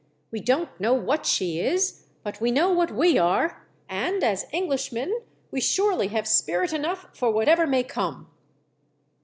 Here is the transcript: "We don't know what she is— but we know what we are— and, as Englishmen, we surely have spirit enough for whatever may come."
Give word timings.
"We 0.31 0.39
don't 0.39 0.79
know 0.79 0.95
what 0.95 1.27
she 1.27 1.59
is— 1.59 2.05
but 2.23 2.41
we 2.41 2.49
know 2.49 2.71
what 2.71 2.89
we 2.91 3.19
are— 3.19 3.67
and, 3.87 4.23
as 4.23 4.47
Englishmen, 4.51 5.19
we 5.51 5.61
surely 5.61 6.07
have 6.07 6.27
spirit 6.27 6.73
enough 6.73 7.05
for 7.15 7.29
whatever 7.29 7.67
may 7.67 7.83
come." 7.83 8.27